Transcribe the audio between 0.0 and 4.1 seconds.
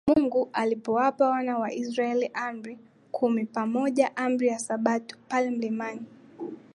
Mungu alipowapa wana wa Israel Amri kumi pamoja